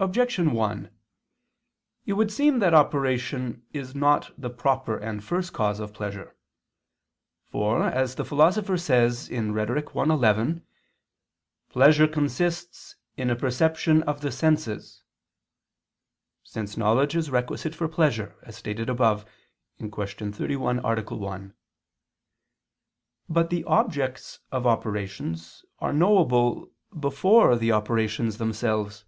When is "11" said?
10.12-10.66